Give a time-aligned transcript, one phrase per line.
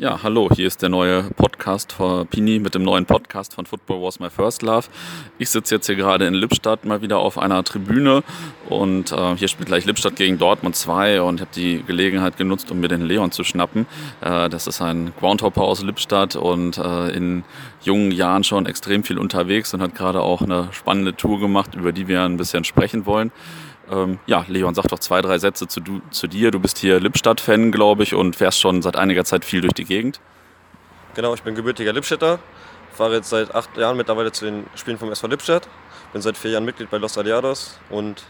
[0.00, 4.00] Ja, hallo, hier ist der neue Podcast von Pini mit dem neuen Podcast von Football
[4.00, 4.86] Was My First Love.
[5.36, 8.22] Ich sitze jetzt hier gerade in Lippstadt mal wieder auf einer Tribüne
[8.70, 12.80] und äh, hier spielt gleich Lippstadt gegen Dortmund 2 und habe die Gelegenheit genutzt, um
[12.80, 13.84] mir den Leon zu schnappen.
[14.22, 17.44] Äh, das ist ein Groundhopper aus Lippstadt und äh, in
[17.82, 21.92] jungen Jahren schon extrem viel unterwegs und hat gerade auch eine spannende Tour gemacht, über
[21.92, 23.32] die wir ein bisschen sprechen wollen.
[23.90, 26.50] Ähm, ja, Leon, sag doch zwei, drei Sätze zu, du, zu dir.
[26.50, 29.84] Du bist hier Lippstadt-Fan, glaube ich, und fährst schon seit einiger Zeit viel durch die
[29.84, 30.20] Gegend.
[31.14, 32.38] Genau, ich bin gebürtiger Lippstädter.
[32.92, 35.68] Fahre jetzt seit acht Jahren mittlerweile zu den Spielen vom SV Lippstadt.
[36.12, 38.24] Bin seit vier Jahren Mitglied bei Los Aliados und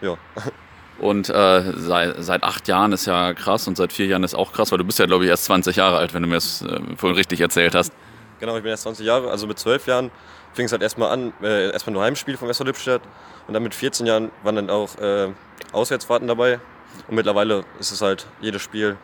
[0.00, 0.16] ja.
[0.98, 4.52] Und äh, seit, seit acht Jahren ist ja krass und seit vier Jahren ist auch
[4.52, 6.62] krass, weil du bist ja, glaube ich, erst 20 Jahre alt, wenn du mir das
[6.62, 7.92] äh, vorhin richtig erzählt hast.
[8.38, 10.12] Genau, ich bin erst 20 Jahre, also mit zwölf Jahren
[10.54, 13.02] fing es halt erstmal an, äh, erstmal nur Heimspiel vom SV Lippstadt
[13.46, 15.28] und dann mit 14 Jahren waren dann auch äh,
[15.72, 16.60] Auswärtsfahrten dabei
[17.08, 18.96] und mittlerweile ist es halt jedes Spiel,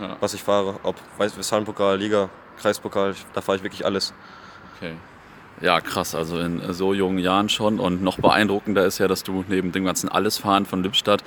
[0.00, 0.16] ja.
[0.20, 2.28] was ich fahre, ob Westfalenpokal, Liga,
[2.58, 4.12] Kreispokal, da fahre ich wirklich alles.
[4.76, 4.94] Okay.
[5.60, 7.80] Ja, krass, also in so jungen Jahren schon.
[7.80, 11.22] Und noch beeindruckender ist ja, dass du neben dem ganzen Allesfahren von Lippstadt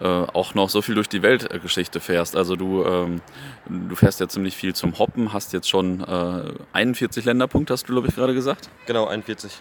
[0.00, 2.36] äh, auch noch so viel durch die Weltgeschichte fährst.
[2.36, 3.20] Also du, ähm,
[3.68, 7.92] du fährst ja ziemlich viel zum Hoppen, hast jetzt schon äh, 41 Länderpunkte, hast du,
[7.92, 8.68] glaube ich, gerade gesagt?
[8.86, 9.52] Genau, 41.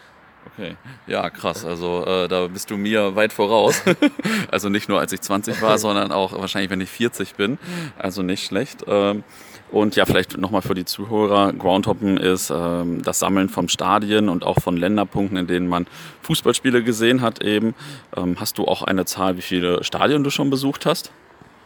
[0.53, 0.75] Okay,
[1.07, 1.65] ja, krass.
[1.65, 3.81] Also äh, da bist du mir weit voraus.
[4.51, 7.57] also nicht nur als ich 20 war, sondern auch wahrscheinlich, wenn ich 40 bin.
[7.97, 8.83] Also nicht schlecht.
[8.87, 9.23] Ähm,
[9.71, 14.43] und ja, vielleicht nochmal für die Zuhörer, Groundhoppen ist ähm, das Sammeln von Stadien und
[14.43, 15.87] auch von Länderpunkten, in denen man
[16.21, 17.73] Fußballspiele gesehen hat eben.
[18.15, 21.11] Ähm, hast du auch eine Zahl, wie viele Stadien du schon besucht hast?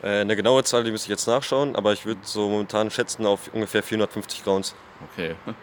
[0.01, 3.25] Äh, eine genaue Zahl, die müsste ich jetzt nachschauen, aber ich würde so momentan schätzen
[3.25, 4.75] auf ungefähr 450 Grounds.
[5.11, 5.35] Okay.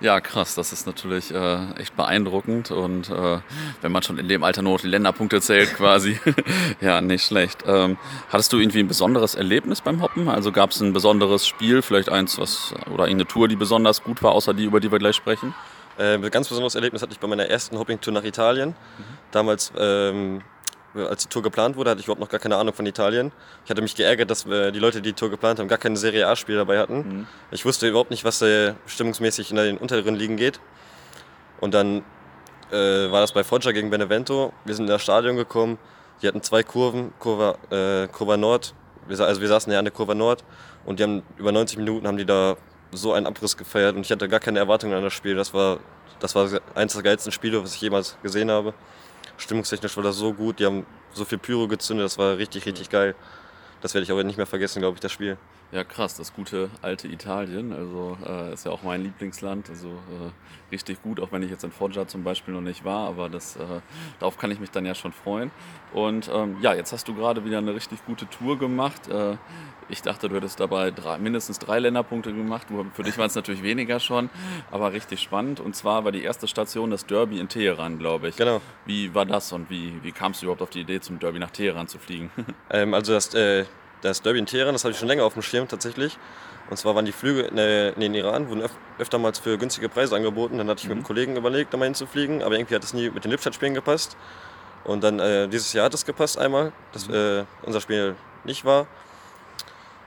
[0.00, 0.54] Ja, krass.
[0.54, 2.70] Das ist natürlich äh, echt beeindruckend.
[2.70, 3.40] Und äh,
[3.80, 6.20] wenn man schon in dem Alter nur die Länderpunkte zählt, quasi,
[6.80, 7.64] ja, nicht schlecht.
[7.66, 7.96] Ähm,
[8.28, 10.28] hattest du irgendwie ein besonderes Erlebnis beim Hoppen?
[10.28, 14.22] Also gab es ein besonderes Spiel, vielleicht eins, was oder eine Tour, die besonders gut
[14.22, 15.52] war, außer die, über die wir gleich sprechen?
[15.98, 18.68] Äh, ein ganz besonderes Erlebnis hatte ich bei meiner ersten Hopping-Tour nach Italien.
[18.68, 19.04] Mhm.
[19.32, 20.42] Damals ähm,
[20.94, 23.32] als die Tour geplant wurde, hatte ich überhaupt noch gar keine Ahnung von Italien.
[23.64, 26.26] Ich hatte mich geärgert, dass die Leute, die die Tour geplant haben, gar kein Serie
[26.26, 26.96] A-Spiel dabei hatten.
[26.96, 27.26] Mhm.
[27.50, 30.60] Ich wusste überhaupt nicht, was äh, stimmungsmäßig in den unteren Ligen geht.
[31.60, 32.04] Und dann
[32.70, 34.52] äh, war das bei Foggia gegen Benevento.
[34.64, 35.78] Wir sind in das Stadion gekommen.
[36.22, 38.74] Die hatten zwei Kurven, Kurva, äh, Kurva Nord.
[39.06, 40.44] Wir, also wir saßen ja an der Kurva Nord
[40.84, 42.56] und die haben über 90 Minuten haben die da
[42.92, 45.34] so einen Abriss gefeiert und ich hatte gar keine Erwartungen an das Spiel.
[45.34, 45.78] Das war,
[46.20, 48.74] das war eines der geilsten Spiele, was ich jemals gesehen habe
[49.38, 50.58] stimmungstechnisch war das so gut.
[50.60, 53.14] Die haben so viel Pyro gezündet, das war richtig, richtig geil.
[53.80, 55.38] Das werde ich aber nicht mehr vergessen, glaube ich, das Spiel.
[55.70, 57.74] Ja, krass, das gute alte Italien.
[57.74, 59.68] Also äh, ist ja auch mein Lieblingsland.
[59.68, 63.06] Also äh, richtig gut, auch wenn ich jetzt in Foggia zum Beispiel noch nicht war.
[63.06, 63.80] Aber das, äh,
[64.18, 65.50] darauf kann ich mich dann ja schon freuen.
[65.92, 69.08] Und ähm, ja, jetzt hast du gerade wieder eine richtig gute Tour gemacht.
[69.08, 69.36] Äh,
[69.90, 72.68] ich dachte, du hättest dabei drei, mindestens drei Länderpunkte gemacht.
[72.94, 74.30] Für dich waren es natürlich weniger schon,
[74.70, 75.60] aber richtig spannend.
[75.60, 78.36] Und zwar war die erste Station das Derby in Teheran, glaube ich.
[78.36, 78.62] Genau.
[78.86, 81.50] Wie war das und wie, wie kamst du überhaupt auf die Idee, zum Derby nach
[81.50, 82.30] Teheran zu fliegen?
[82.70, 83.64] Ähm, also das, äh,
[84.02, 86.18] das Derby in Teheran, das habe ich schon länger auf dem Schirm tatsächlich.
[86.70, 90.16] Und zwar waren die Flüge in, in den Iran, wurden öf öftermals für günstige Preise
[90.16, 90.58] angeboten.
[90.58, 90.90] Dann hatte ich mhm.
[90.90, 93.74] mit einem Kollegen überlegt, da mal hinzufliegen, aber irgendwie hat es nie mit den Lippstadt-Spielen
[93.74, 94.16] gepasst.
[94.84, 97.14] Und dann äh, dieses Jahr hat es gepasst einmal, dass mhm.
[97.14, 98.86] äh, unser Spiel nicht war.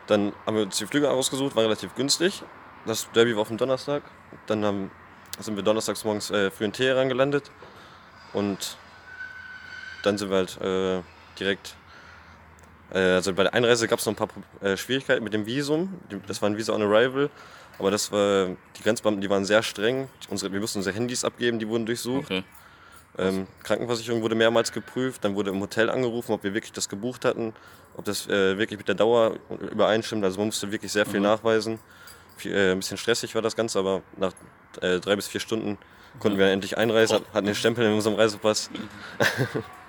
[0.07, 2.44] Dann haben wir uns die Flüge ausgesucht, war relativ günstig.
[2.85, 4.03] Das Derby war auf dem Donnerstag.
[4.47, 4.91] Dann haben,
[5.40, 7.51] sind wir donnerstags morgens äh, früh in Teheran gelandet.
[8.34, 8.78] Und
[10.03, 11.01] dann sind wir halt äh,
[11.40, 11.75] direkt.
[12.94, 14.29] Äh, also bei der Einreise gab es noch ein paar
[14.62, 16.00] äh, Schwierigkeiten mit dem Visum.
[16.28, 17.29] Das war ein Visa on Arrival.
[17.79, 20.07] Aber das war, die Grenzbeamten, die waren sehr streng.
[20.29, 22.25] Unsere, wir mussten unsere Handys abgeben, die wurden durchsucht.
[22.25, 22.44] Okay.
[23.18, 27.25] Ähm, Krankenversicherung wurde mehrmals geprüft, dann wurde im Hotel angerufen, ob wir wirklich das gebucht
[27.25, 27.53] hatten,
[27.97, 29.35] ob das äh, wirklich mit der Dauer
[29.72, 30.24] übereinstimmt.
[30.24, 31.25] Also man musste wirklich sehr viel mhm.
[31.25, 31.80] nachweisen.
[32.38, 34.31] Viel, äh, ein bisschen stressig war das Ganze, aber nach
[34.81, 35.78] äh, drei bis vier Stunden
[36.19, 38.69] konnten wir endlich einreisen, hatten den Stempel in unserem Reisepass.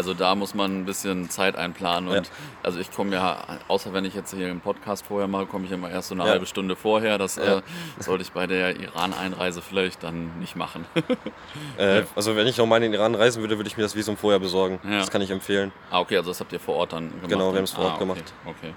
[0.00, 2.08] Also da muss man ein bisschen Zeit einplanen.
[2.08, 2.32] Und ja.
[2.62, 3.36] also ich komme ja,
[3.68, 6.24] außer wenn ich jetzt hier einen Podcast vorher mache, komme ich immer erst so eine
[6.24, 6.30] ja.
[6.30, 7.18] halbe Stunde vorher.
[7.18, 7.58] Das ja.
[7.58, 7.62] äh,
[7.98, 10.86] sollte ich bei der Iran-Einreise vielleicht dann nicht machen.
[11.76, 14.16] äh, also wenn ich nochmal in den Iran reisen würde, würde ich mir das Visum
[14.16, 14.80] vorher besorgen.
[14.82, 15.70] Das kann ich empfehlen.
[15.90, 17.28] Ah, okay, also das habt ihr vor Ort dann gemacht?
[17.28, 18.04] Genau, wir haben es vor Ort ah, okay.
[18.04, 18.32] gemacht.
[18.46, 18.72] Okay.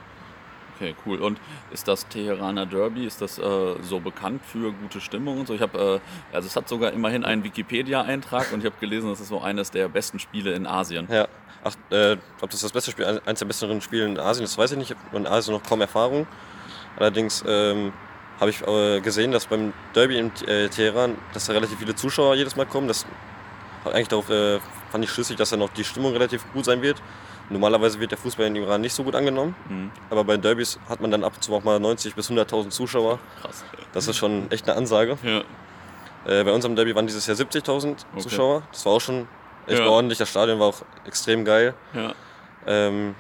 [0.83, 1.21] Okay, cool.
[1.21, 1.39] Und
[1.71, 5.53] ist das Teheraner Derby, ist das äh, so bekannt für gute Stimmung und so?
[5.53, 9.21] Ich habe, äh, also es hat sogar immerhin einen Wikipedia-Eintrag und ich habe gelesen, das
[9.21, 11.07] ist so eines der besten Spiele in Asien.
[11.09, 11.29] Ja.
[11.63, 14.73] Ach, äh, ob das das beste Spiel, eines der besseren Spiele in Asien ist, weiß
[14.73, 14.91] ich nicht.
[14.91, 16.27] Ich habe in Asien noch kaum Erfahrung.
[16.97, 17.93] Allerdings ähm,
[18.41, 22.35] habe ich äh, gesehen, dass beim Derby in äh, Teheran, dass da relativ viele Zuschauer
[22.35, 22.89] jedes Mal kommen.
[22.89, 23.05] Das
[23.85, 24.59] eigentlich darauf äh,
[24.91, 27.01] fand ich schlüssig, dass dann noch die Stimmung relativ gut sein wird.
[27.49, 29.91] Normalerweise wird der Fußball in Iran nicht so gut angenommen, Mhm.
[30.09, 33.19] aber bei Derbys hat man dann ab und zu auch mal 90 bis 100.000 Zuschauer.
[33.41, 33.63] Krass.
[33.91, 35.17] Das ist schon echt eine Ansage.
[35.23, 35.39] Ja.
[36.25, 38.21] Äh, bei unserem Derby waren dieses Jahr 70.000 Okay.
[38.21, 38.63] Zuschauer.
[38.71, 39.27] Das war auch schon
[39.67, 39.87] echt Ja.
[39.87, 40.17] ordentlich.
[40.17, 41.73] Das Stadion war auch extrem geil.
[41.93, 42.13] ja.
[42.65, 43.15] Ähm,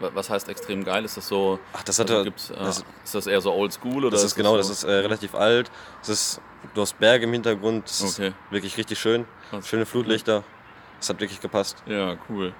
[0.00, 1.04] Wa- Was heißt extrem geil?
[1.04, 1.58] Ist das so.
[1.72, 2.24] ach, das Also hatte.
[2.24, 4.72] gibt's, äh, das- ist das eher so oldschool oder das ist genau, das so?
[4.72, 5.70] ist äh, relativ alt.
[6.00, 6.40] Das ist,
[6.74, 7.84] du hast Berge im Hintergrund.
[7.86, 8.28] Das Okay.
[8.28, 9.26] ist wirklich richtig schön.
[9.50, 9.66] Krass.
[9.66, 10.44] Schöne Flutlichter.
[11.00, 11.82] Das hat wirklich gepasst.
[11.86, 12.52] Ja, cool.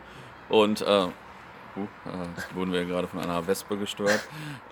[0.49, 1.09] Und, äh, uh,
[1.81, 4.21] äh, wurden wir gerade von einer Wespe gestört.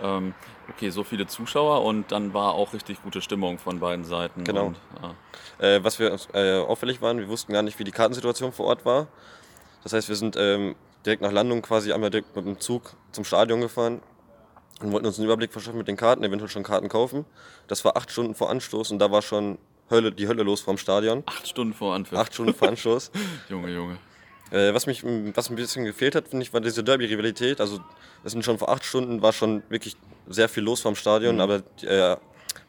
[0.02, 0.34] ähm,
[0.70, 4.44] okay, so viele Zuschauer und dann war auch richtig gute Stimmung von beiden Seiten.
[4.44, 4.66] Genau.
[4.66, 5.14] Und, ah,
[5.62, 8.84] Äh, was wir äh, auffällig waren, wir wussten gar nicht, wie die Kartensituation vor Ort
[8.84, 9.06] war.
[9.82, 10.74] Das heißt, wir sind ähm,
[11.04, 14.00] direkt nach Landung quasi einmal direkt mit dem Zug zum Stadion gefahren
[14.82, 17.24] und wollten uns einen Überblick verschaffen mit den Karten, eventuell schon Karten kaufen.
[17.68, 19.58] Das war acht Stunden vor Anstoß und da war schon
[19.88, 21.22] Hölle, die Hölle los vom Stadion.
[21.26, 22.18] acht Stunden vor Anpfiff.
[22.18, 23.12] Acht Stunden vor Anstoß.
[23.48, 23.98] Junge, Junge.
[24.50, 27.60] Äh, was mich was ein bisschen gefehlt hat, finde ich, war diese Derby-Rivalität.
[27.60, 27.80] Also
[28.24, 29.96] es sind schon vor acht Stunden war schon wirklich
[30.28, 32.16] sehr viel los vom Stadion, aber die, äh,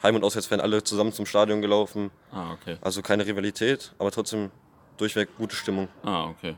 [0.04, 2.12] Heim- und Auswärtsfans alle zusammen zum Stadion gelaufen.
[2.32, 2.78] Ah, okay.
[2.82, 4.52] Also keine Rivalität, aber trotzdem
[4.98, 5.88] durchweg gute Stimmung.
[6.04, 6.56] Ah, okay.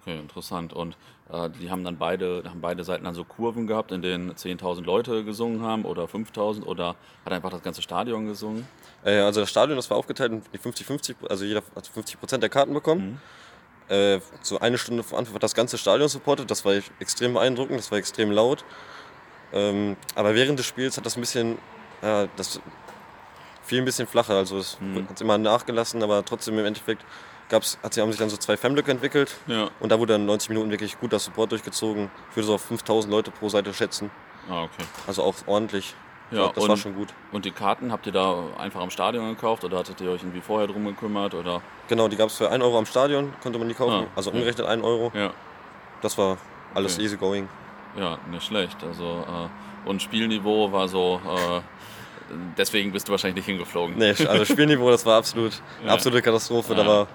[0.00, 0.72] Okay, interessant.
[0.72, 0.96] Und
[1.30, 4.82] äh, die haben dann beide, haben beide Seiten dann so Kurven gehabt, in denen 10.000
[4.82, 8.66] Leute gesungen haben oder 5.000 oder hat einfach das ganze Stadion gesungen?
[9.04, 12.42] Äh, also das Stadion, das war aufgeteilt in die 50-50, also jeder hat 50 Prozent
[12.42, 13.20] der Karten bekommen.
[13.88, 17.78] Äh, so eine Stunde vor Anfang hat das ganze Stadion supportet, das war extrem beeindruckend,
[17.78, 18.64] das war extrem laut.
[19.52, 21.58] Ähm, aber während des Spiels hat das ein bisschen,
[22.02, 22.60] ja, das
[23.62, 24.78] fiel ein bisschen flacher, also es
[25.08, 27.04] hat immer nachgelassen, aber trotzdem im Endeffekt
[27.48, 29.70] gab's, hat, haben sich dann so zwei Fanblöcke entwickelt Ja.
[29.80, 32.10] und da wurde dann 90 Minuten wirklich guter Support durchgezogen.
[32.30, 34.10] Ich würde so auf 5000 Leute pro Seite schätzen,
[34.50, 34.84] Ah, okay.
[35.06, 35.94] also auch ordentlich.
[36.30, 37.08] Ja, das war und- schon gut.
[37.32, 40.40] Und die Karten habt ihr da einfach am Stadion gekauft oder hattet ihr euch irgendwie
[40.40, 41.60] vorher drum gekümmert oder?
[41.88, 44.06] Genau, die gab es für 1 Euro am Stadion, konnte man die kaufen.
[44.06, 45.12] Ah, also umgerechnet 1 Euro.
[45.14, 45.30] Ja,
[46.02, 46.38] Das war
[46.74, 47.04] alles Okay.
[47.04, 47.48] easy going.
[47.96, 48.76] ja, nicht schlecht.
[48.82, 49.04] Also
[49.84, 51.20] äh, und Spielniveau war so.
[51.24, 51.60] Äh,
[52.56, 53.96] deswegen bist du wahrscheinlich nicht hingeflogen.
[53.96, 55.94] Nee, also Spielniveau, das war absolut eine Ja.
[55.94, 56.72] absolute Katastrophe.
[56.74, 56.82] Ja.
[56.82, 57.06] Da war,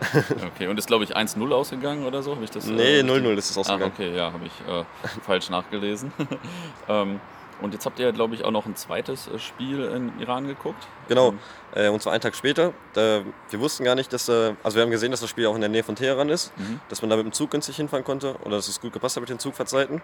[0.54, 2.34] Okay, und ist glaube ich 1-0 ausgegangen oder so?
[2.34, 2.66] Habe ich das?
[2.66, 3.92] nee, äh, 0-0 ist es Ah, ausgegangen.
[3.94, 4.84] okay, ja, habe ich äh,
[5.22, 6.12] falsch nachgelesen.
[6.88, 7.20] ähm,
[7.62, 10.86] und jetzt habt ihr, glaube ich, auch noch ein zweites äh, Spiel in Iran geguckt.
[11.08, 11.38] Genau, Ähm,
[11.74, 12.72] äh, und zwar einen Tag später.
[12.94, 13.24] Wir
[13.60, 15.70] wussten gar nicht, dass, äh, also wir haben gesehen, dass das Spiel auch in der
[15.70, 16.80] Nähe von Teheran ist, Mhm.
[16.88, 19.22] dass man da mit dem Zug günstig hinfahren konnte oder dass es gut gepasst hat
[19.22, 20.02] mit den Zugfahrtzeiten.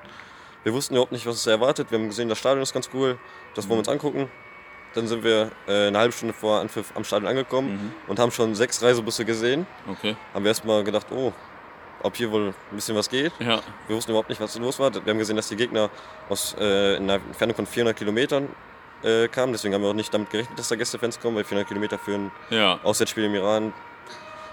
[0.64, 1.90] Wir wussten überhaupt nicht, was uns erwartet.
[1.90, 3.18] Wir haben gesehen, das Stadion ist ganz cool,
[3.54, 4.30] das wollen wir uns angucken.
[4.94, 7.92] Dann sind wir eine halbe Stunde vor Anpfiff am Stadion angekommen Mhm.
[8.08, 9.66] und haben schon sechs Reisebusse gesehen.
[9.88, 11.32] Okay, Haben wir erstmal gedacht, oh,
[12.02, 13.32] ob hier wohl ein bisschen was geht.
[13.38, 14.92] ja, Wir wussten überhaupt nicht, was los war.
[14.94, 15.90] Wir haben gesehen, dass die Gegner
[16.28, 18.48] aus äh, in einer Entfernung von 400 Kilometern
[19.02, 19.52] äh, kamen.
[19.52, 22.14] Deswegen haben wir auch nicht damit gerechnet, dass da Gästefans kommen, weil 400 Kilometer für
[22.14, 23.72] ein ja, Auswärtsspiel im Iran,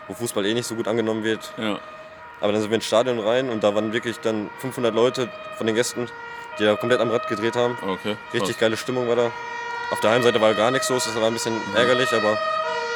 [0.08, 1.54] wo Fußball eh nicht so gut angenommen wird.
[1.58, 1.80] ja.
[2.40, 5.28] Aber dann sind wir ins Stadion rein und da waren wirklich dann 500 Leute
[5.58, 6.08] von den Gästen,
[6.60, 7.76] die da komplett am Rad gedreht haben.
[7.82, 8.16] Okay.
[8.32, 9.32] Richtig geile Stimmung war da.
[9.90, 12.38] Auf der Heimseite war gar nichts los, das war ein bisschen ärgerlich, aber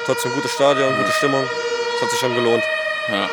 [0.05, 1.41] trotzdem gutes Stadion, gute Stimmung.
[1.41, 2.63] Das hat sich schon gelohnt.
[3.09, 3.27] Ja.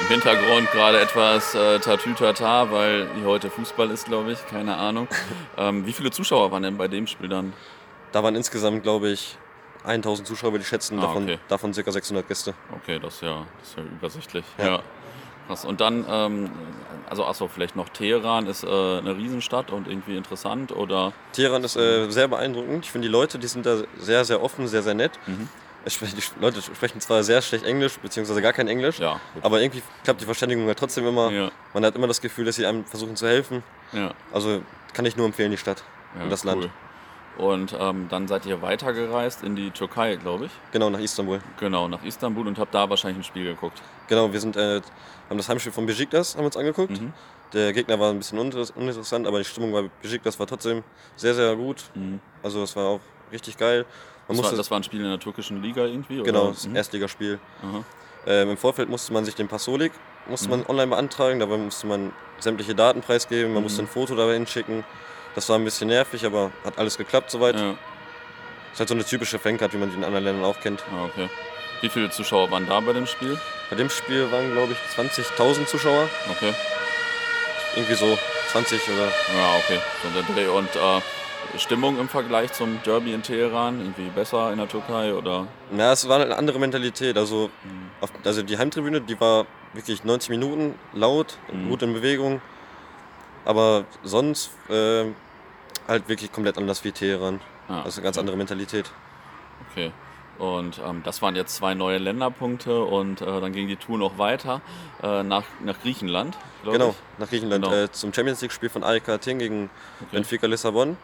[0.00, 5.08] Im Hintergrund gerade etwas äh, Tatütata, weil hier heute Fußball ist, glaube ich, keine Ahnung.
[5.56, 7.52] ähm, wie viele Zuschauer waren denn bei dem Spiel dann?
[8.12, 9.36] Da waren insgesamt, glaube ich,
[9.84, 11.38] 1000 Zuschauer, würde ich schätzen, Ah, davon, okay.
[11.48, 11.90] davon ca.
[11.90, 12.54] 600 Gäste.
[12.82, 14.44] Okay, das ist ja, das ist ja übersichtlich.
[14.58, 14.66] Ja.
[14.66, 14.82] Ja.
[15.46, 15.64] Krass.
[15.64, 16.50] Und dann, ähm,
[17.08, 21.12] also achso, vielleicht noch Teheran ist äh, eine Riesenstadt und irgendwie interessant oder?
[21.32, 22.84] Teheran ist äh, sehr beeindruckend.
[22.84, 25.12] Ich finde die Leute, die sind da sehr, sehr offen, sehr, sehr nett.
[25.26, 25.48] Mhm.
[25.88, 29.82] Sprechen, die Leute sprechen zwar sehr schlecht Englisch, beziehungsweise gar kein Englisch, Ja, aber irgendwie
[30.04, 31.30] klappt die Verständigung ja trotzdem immer.
[31.30, 31.50] Ja.
[31.74, 33.62] Man hat immer das Gefühl, dass sie einem versuchen zu helfen.
[33.92, 34.62] Ja, Also
[34.94, 35.82] kann ich nur empfehlen, die Stadt
[36.20, 36.68] und das Land.
[37.38, 40.50] Und ähm, dann seid ihr weitergereist in die Türkei, glaube ich.
[40.72, 41.40] Genau, nach Istanbul.
[41.60, 43.82] Genau, nach Istanbul und habt da wahrscheinlich ein Spiel geguckt.
[44.08, 44.80] Genau, wir sind, äh,
[45.28, 46.98] haben das Heimspiel von Besiktas haben wir uns angeguckt.
[46.98, 47.12] Mhm.
[47.52, 50.82] Der Gegner war ein bisschen uninter- uninteressant, aber die Stimmung bei Besiktas war trotzdem
[51.14, 51.84] sehr, sehr gut.
[51.94, 52.20] Mhm.
[52.42, 53.00] Also es war auch
[53.30, 53.84] richtig geil.
[54.28, 56.22] Man Das war, musste, das war ein Spiel in der türkischen Liga irgendwie?
[56.22, 56.50] genau, Oder?
[56.52, 56.76] das Mhm.
[56.76, 57.38] Erstligaspiel.
[58.26, 59.92] Ähm, Im Vorfeld musste man sich den Passolik
[60.28, 64.34] musste man online beantragen, dabei musste man sämtliche Daten preisgeben, man musste ein Foto dabei
[64.34, 64.84] hinschicken.
[65.36, 67.54] Das war ein bisschen nervig, aber hat alles geklappt soweit.
[67.54, 67.74] Ja,
[68.72, 70.82] Ist halt so eine typische Fancard, wie man die in anderen Ländern auch kennt.
[70.92, 71.28] ah, okay.
[71.82, 73.38] Wie viele Zuschauer waren da bei dem Spiel?
[73.70, 76.08] Bei dem Spiel waren, glaube ich, 20.000 Zuschauer.
[76.30, 76.52] Okay.
[77.76, 78.18] Irgendwie so
[78.50, 79.06] 20 oder.
[79.06, 80.48] Ja, okay.
[80.48, 81.00] Und äh,
[81.58, 83.80] Stimmung im Vergleich zum Derby in Teheran?
[83.80, 85.46] Irgendwie besser in der Türkei oder?
[85.70, 87.16] Na, es war eine andere Mentalität.
[87.16, 87.50] Also,
[88.00, 91.68] auf, also die Heimtribüne, die war wirklich 90 Minuten laut, Mhm.
[91.68, 92.40] gut in Bewegung.
[93.44, 95.04] Aber sonst äh,
[95.86, 97.40] halt wirklich komplett anders wie Teheran.
[97.68, 98.20] Ah, Also eine ganz okay.
[98.22, 98.90] andere Mentalität.
[99.70, 99.92] Okay.
[100.38, 104.18] Und ähm, das waren jetzt zwei neue Länderpunkte und äh, dann ging die Tour noch
[104.18, 104.60] weiter
[105.02, 106.36] äh, nach, nach Griechenland.
[106.64, 107.18] Genau, ich.
[107.18, 107.74] nach Griechenland Genau.
[107.84, 110.08] äh, zum Champions League-Spiel von AEK Athen gegen Okay.
[110.12, 110.98] Benfica Lissabon.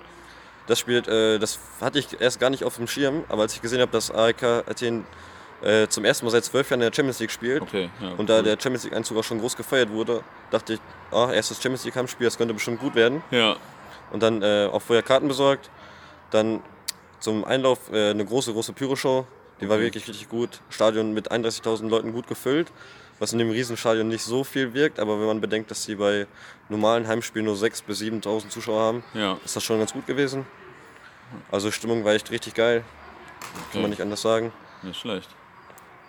[0.67, 3.63] Das Spiel, äh, das hatte ich erst gar nicht auf dem Schirm, aber als ich
[3.63, 5.05] gesehen habe, dass AEK Athen
[5.63, 8.29] äh, zum ersten Mal seit zwölf Jahren in der Champions League spielt Okay, ja, und
[8.31, 8.43] da cool.
[8.45, 10.81] der Champions League-Einzug auch schon groß gefeiert wurde, dachte ich,
[11.13, 13.23] ah, erstes Champions League-Heimspiel, das könnte bestimmt gut werden.
[13.31, 13.57] Ja,
[14.13, 15.71] Und dann äh, auch vorher Karten besorgt.
[16.31, 16.61] Dann
[17.21, 19.27] zum Einlauf äh, eine große, große Pyroshow.
[19.61, 19.85] Die war Okay.
[19.87, 20.61] wirklich richtig gut.
[20.71, 22.73] Stadion mit 31.000 Leuten gut gefüllt.
[23.23, 26.27] Was in dem Riesenstadion nicht so viel wirkt, aber wenn man bedenkt, dass sie bei
[26.69, 30.45] normalen Heimspielen nur 6.000 bis 7.000 Zuschauer haben, ja, ist das schon ganz gut gewesen.
[31.49, 32.83] Also Stimmung war echt richtig geil,
[33.41, 33.81] kann okay.
[33.81, 34.53] man nicht anders sagen.
[34.83, 35.29] Nicht schlecht.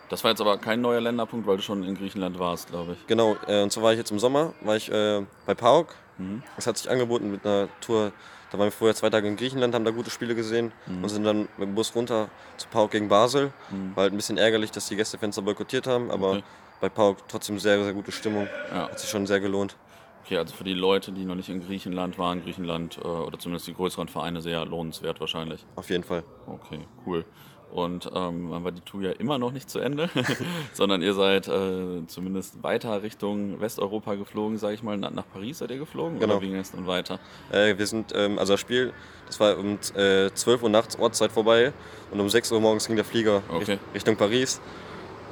[0.09, 3.05] Das war jetzt aber kein neuer Länderpunkt, weil du schon in Griechenland warst, glaube ich.
[3.05, 5.93] Genau, äh, und zwar war ich jetzt im Sommer, war ich äh, bei PAOK.
[6.17, 6.41] Mhm.
[6.57, 8.11] Es hat sich angeboten mit einer Tour,
[8.51, 11.03] da waren wir vorher zwei Tage in Griechenland, haben da gute Spiele gesehen Mhm.
[11.03, 13.53] und sind dann mit dem Bus runter zu PAOK gegen Basel.
[13.69, 13.95] Mhm.
[13.95, 16.43] War halt ein bisschen ärgerlich, dass die Gästefenster boykottiert haben, aber Okay.
[16.83, 18.45] Bei PAOK trotzdem sehr, sehr gute Stimmung.
[18.69, 18.89] Ja.
[18.89, 19.77] Hat sich schon sehr gelohnt.
[20.25, 23.67] Okay, also für die Leute, die noch nicht in Griechenland waren, Griechenland äh, oder zumindest
[23.67, 25.65] die größeren Vereine sehr lohnenswert wahrscheinlich.
[25.77, 26.23] Auf jeden Fall.
[26.45, 27.23] Okay, cool.
[27.71, 30.09] Und ähm, dann war die Tour ja immer noch nicht zu Ende,
[30.73, 34.97] sondern ihr seid äh, zumindest weiter Richtung Westeuropa geflogen, sage ich mal.
[34.97, 36.19] Na, nach Paris seid ihr geflogen?
[36.19, 36.33] Genau.
[36.35, 37.17] Oder wie ging es dann weiter?
[37.49, 38.91] Äh, wir sind, ähm, also das Spiel,
[39.27, 41.71] das war um äh, 12 Uhr nachts Ortszeit vorbei
[42.11, 43.71] und um 6 Uhr morgens ging der Flieger Okay.
[43.71, 44.59] Richt- Richtung Paris.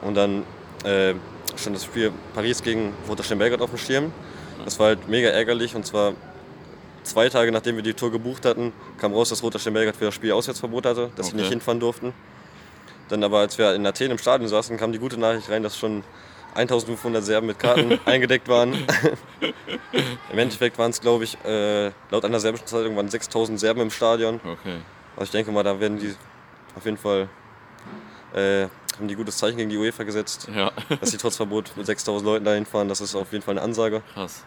[0.01, 0.43] Und dann
[0.83, 1.13] äh,
[1.57, 4.11] stand das Spiel Paris gegen Roter Belgrad auf dem Schirm.
[4.65, 6.13] Das war halt mega ärgerlich und zwar
[7.03, 10.13] zwei Tage nachdem wir die Tour gebucht hatten, kam raus, dass Roter Belgrad für das
[10.15, 11.41] Spiel Auswärtsverbot hatte, dass sie Okay.
[11.41, 12.13] nicht hinfahren durften.
[13.09, 15.77] Dann aber, als wir in Athen im Stadion saßen, kam die gute Nachricht rein, dass
[15.77, 16.03] schon
[16.53, 18.73] 1500 Serben mit Karten eingedeckt waren.
[20.31, 23.91] Im Endeffekt waren es, glaube ich, äh, laut einer serbischen Zeitung waren 6000 Serben im
[23.91, 24.35] Stadion.
[24.43, 24.77] Okay.
[25.15, 26.13] Also ich denke mal, da werden die
[26.75, 27.27] auf jeden Fall
[28.33, 28.67] äh,
[29.01, 32.23] haben die gutes Zeichen gegen die UEFA gesetzt, Ja, dass sie trotz Verbot mit 6000
[32.25, 32.87] Leuten dahin fahren.
[32.87, 34.01] Das ist auf jeden Fall eine Ansage.
[34.13, 34.45] krass.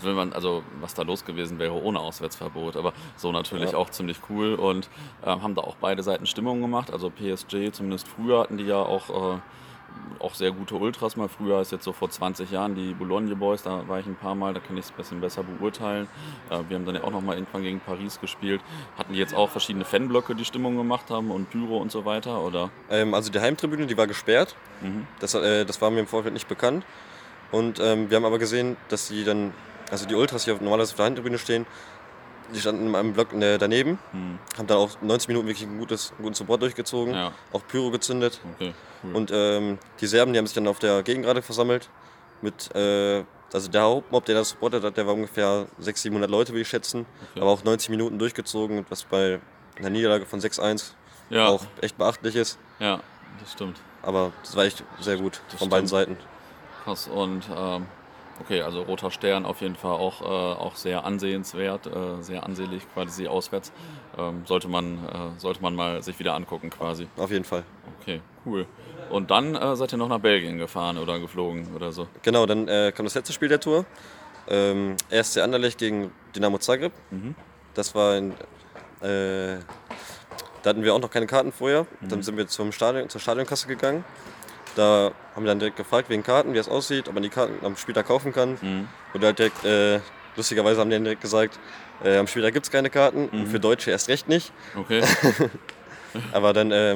[0.00, 3.78] Will man, also was da los gewesen wäre ohne Auswärtsverbot, aber so natürlich Ja.
[3.78, 4.88] auch ziemlich cool und
[5.24, 6.90] ähm, haben da auch beide Seiten Stimmung gemacht.
[6.90, 9.38] Also PSG, zumindest früher hatten die ja auch, äh,
[10.22, 11.28] auch sehr gute Ultras mal.
[11.28, 14.34] Früher ist jetzt so vor 20 Jahren die Boulogne Boys, da war ich ein paar
[14.34, 16.08] Mal, da kann ich es ein bisschen besser beurteilen.
[16.48, 18.60] Äh, wir haben dann ja auch noch mal irgendwann gegen Paris gespielt.
[18.96, 22.42] Hatten die jetzt auch verschiedene Fanblöcke, die Stimmung gemacht haben und Pyro und so weiter,
[22.42, 22.70] oder?
[22.90, 24.54] Ähm, also die Heimtribüne, die war gesperrt.
[24.80, 25.06] Mhm.
[25.20, 26.84] Das, äh, das war mir im Vorfeld nicht bekannt.
[27.50, 29.52] Und ähm, wir haben aber gesehen, dass die dann,
[29.90, 31.66] also die Ultras, die normalerweise auf der Heimtribüne stehen,
[32.54, 34.38] die standen in einem Block daneben, Hm.
[34.58, 37.90] haben dann auch 90 Minuten wirklich einen, gutes, einen guten Support durchgezogen, Ja, auch Pyro
[37.90, 38.40] gezündet.
[38.54, 39.14] okay, cool.
[39.16, 41.88] Und ähm, die Serben, die haben sich dann auf der Gegengrade versammelt.
[42.40, 46.52] Mit, äh, also der Hauptmob, der das supportet hat, der war ungefähr 600, 700 Leute,
[46.52, 47.06] würde ich schätzen.
[47.32, 47.40] Okay.
[47.40, 49.40] Aber auch 90 Minuten durchgezogen, was bei
[49.78, 50.92] einer Niederlage von 6-1
[51.30, 52.58] ja, auch echt beachtlich ist.
[52.80, 53.00] ja,
[53.40, 53.78] das stimmt.
[54.02, 56.00] Aber das war echt sehr gut Das von beiden stimmt.
[56.08, 56.16] Seiten.
[56.84, 57.06] Krass.
[57.06, 57.86] Und ähm,
[58.40, 62.82] okay, also Roter Stern auf jeden Fall auch, äh, auch sehr ansehenswert, äh, sehr ansehlich
[62.92, 63.72] quasi auswärts.
[64.18, 67.08] Ähm, sollte, man, äh, sollte man mal sich wieder angucken quasi.
[67.16, 67.64] Auf jeden Fall.
[68.00, 68.66] Okay, cool.
[69.10, 72.08] Und dann äh, seid ihr noch nach Belgien gefahren oder geflogen oder so.
[72.22, 73.84] Genau, dann äh, kam das letzte Spiel der Tour.
[74.48, 76.92] Ähm, erst der Anderlecht gegen Dynamo Zagreb.
[77.10, 77.34] Mhm.
[77.74, 78.32] Das war in,
[79.00, 79.58] äh,
[80.62, 81.86] da hatten wir auch noch keine Karten vorher.
[82.00, 82.08] Mhm.
[82.08, 84.04] Dann sind wir zum Stadion, zur Stadionkasse gegangen.
[84.76, 87.64] Da haben wir dann direkt gefragt wegen Karten, wie es aussieht, ob man die Karten
[87.64, 88.58] am Spieltag kaufen kann.
[88.60, 88.88] Mhm.
[89.14, 90.00] Und halt direkt, äh,
[90.36, 91.58] lustigerweise haben die dann direkt gesagt,
[92.04, 93.40] äh, am Spieltag gibt es keine Karten Mhm.
[93.42, 94.52] und für Deutsche erst recht nicht.
[94.76, 95.02] Okay.
[96.32, 96.94] Aber dann äh,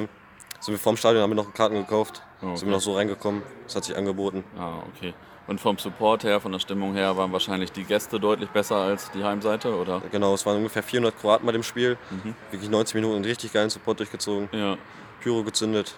[0.59, 3.41] sind wir vorm Stadion, haben wir noch Karten gekauft, Oh, sind wir noch so reingekommen.
[3.65, 4.43] Das hat sich angeboten.
[4.59, 5.13] Ah, okay.
[5.47, 9.09] Und vom Support her, von der Stimmung her, waren wahrscheinlich die Gäste deutlich besser als
[9.11, 10.01] die Heimseite, oder?
[10.11, 11.97] Genau, es waren ungefähr 400 Kroaten bei dem Spiel.
[12.11, 12.35] Mhm.
[12.51, 14.49] Wirklich 90 Minuten richtig geilen Support durchgezogen.
[14.51, 14.77] Ja.
[15.21, 15.95] Pyro gezündet.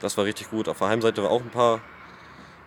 [0.00, 0.68] Das war richtig gut.
[0.68, 1.80] Auf der Heimseite war auch ein paar,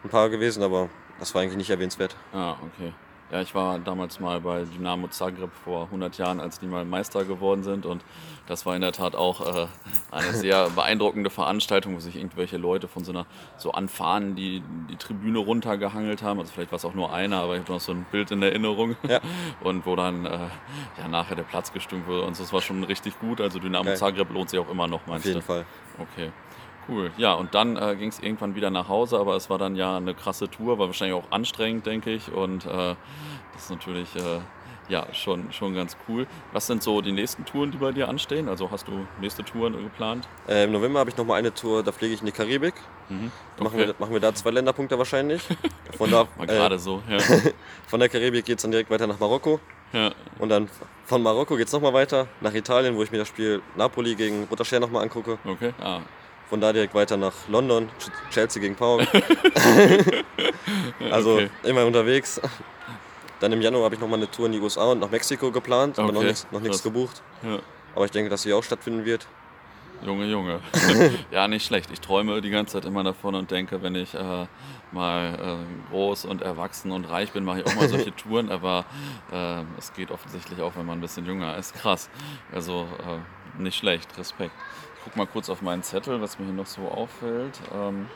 [0.04, 2.16] ein paar gewesen, aber das war eigentlich nicht erwähnenswert.
[2.34, 2.94] Ah, okay.
[3.32, 7.26] Ja, ich war damals mal bei Dynamo Zagreb vor 100 Jahren, als die mal Meister
[7.26, 7.88] geworden sind.
[7.88, 8.04] Und
[8.46, 9.68] das war in der Tat auch äh,
[10.12, 13.26] eine sehr beeindruckende Veranstaltung, wo sich irgendwelche Leute von so einer
[13.58, 16.40] so anfahren, die die Tribüne runtergehangelt haben.
[16.40, 18.44] Also vielleicht war es auch nur einer, aber ich habe noch so ein Bild in
[18.44, 18.96] Erinnerung.
[19.08, 19.20] Ja.
[19.64, 20.38] Und wo dann äh,
[21.00, 22.26] ja, nachher der Platz gestimmt wurde.
[22.26, 23.42] Und das war schon richtig gut.
[23.42, 23.98] Also Dynamo Geil.
[23.98, 25.46] Zagreb lohnt sich auch immer noch, Auf meinst jeden du?
[25.46, 25.66] Fall.
[25.98, 26.32] Okay,
[26.88, 27.12] cool.
[27.18, 29.98] Ja, und dann äh, ging es irgendwann wieder nach Hause, aber es war dann ja
[29.98, 32.32] eine krasse Tour, war wahrscheinlich auch anstrengend, denke ich.
[32.32, 32.96] Und äh,
[33.54, 34.40] das ist natürlich äh,
[34.90, 36.28] ja schon, schon ganz cool.
[36.52, 38.50] Was sind so die nächsten Touren, die bei dir anstehen?
[38.50, 40.28] Also hast du nächste Touren geplant?
[40.48, 42.76] Äh, Im November habe ich noch mal eine Tour, da fliege ich in die Karibik.
[43.10, 43.32] Mhm.
[43.60, 45.42] Machen, wir, machen wir da zwei Länderpunkte wahrscheinlich.
[45.98, 47.18] Von da, Mal äh, gerade so, ja.
[47.88, 49.60] von der Karibik geht es dann direkt weiter nach Marokko.
[49.92, 50.12] Ja.
[50.40, 50.70] Und dann
[51.06, 54.46] von Marokko geht es nochmal weiter nach Italien, wo ich mir das Spiel Napoli gegen
[54.46, 55.38] Roter nochmal angucke.
[55.46, 55.74] Okay.
[55.80, 56.00] Ah.
[56.54, 57.90] Von da direkt weiter nach London,
[58.30, 59.02] Chelsea gegen Pauk.
[61.10, 61.50] also Okay.
[61.64, 62.40] immer unterwegs.
[63.40, 65.98] Dann im Januar habe ich nochmal eine Tour in die USA und nach Mexiko geplant,
[65.98, 67.24] aber noch Okay, nichts noch nichts gebucht.
[67.42, 67.58] Ja.
[67.96, 69.26] Aber ich denke, dass sie auch stattfinden wird.
[70.06, 70.60] Junge, Junge.
[71.32, 71.90] ja, nicht schlecht.
[71.92, 74.46] Ich träume die ganze Zeit immer davon und denke, wenn ich äh,
[74.92, 78.52] mal äh, groß und erwachsen und reich bin, mache ich auch mal solche Touren.
[78.52, 78.86] Aber
[79.32, 81.74] äh, es geht offensichtlich auch, wenn man ein bisschen jünger ist.
[81.74, 82.12] Krass.
[82.52, 84.16] Also äh, nicht schlecht.
[84.20, 84.54] Respekt.
[85.04, 87.60] Ich guck mal kurz auf meinen Zettel, was mir hier noch so auffällt.
[87.74, 88.08] Ähm,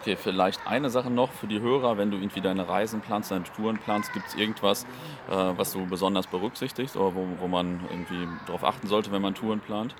[0.00, 3.44] Okay, vielleicht eine Sache noch für die Hörer, wenn du irgendwie deine Reisen planst, deine
[3.44, 4.84] Touren planst, gibt es irgendwas,
[5.28, 9.34] äh, was du besonders berücksichtigst oder wo, wo man irgendwie darauf achten sollte, wenn man
[9.34, 9.94] Touren plant?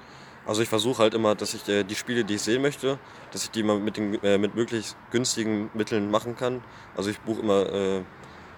[0.47, 2.99] Also ich versuche halt immer, dass ich äh, die Spiele, die ich sehen möchte,
[3.33, 6.63] dass ich die mal mit, den, äh, mit möglichst günstigen Mitteln machen kann.
[6.97, 8.01] Also ich buche immer äh,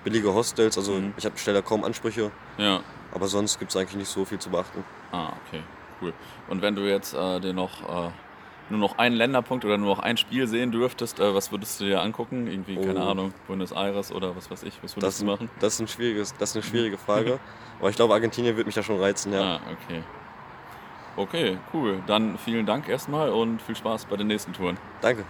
[0.04, 1.12] billige Hostels, also Mhm.
[1.16, 2.82] ich habe stelle da kaum Ansprüche, Ja.
[3.12, 4.84] aber sonst gibt es eigentlich nicht so viel zu beachten.
[5.10, 5.64] Ah, okay,
[6.02, 6.12] cool.
[6.48, 8.10] Und wenn du jetzt äh, dir noch äh,
[8.70, 11.84] nur noch einen Länderpunkt oder nur noch ein Spiel sehen dürftest, äh, was würdest du
[11.84, 12.46] dir angucken?
[12.46, 13.10] Irgendwie, keine Oh.
[13.10, 15.50] Ahnung, Buenos Aires oder was weiß ich, was Das, würdest du machen?
[15.60, 17.38] das, ist, ein schwieriges, das ist eine schwierige Frage,
[17.80, 19.32] aber ich glaube, Argentinien wird mich da schon reizen.
[19.32, 19.56] Ja.
[19.56, 20.02] Ah, okay.
[21.14, 22.02] Okay, cool.
[22.06, 24.78] Dann vielen Dank erstmal und viel Spaß bei den nächsten Touren.
[25.02, 25.24] Danke.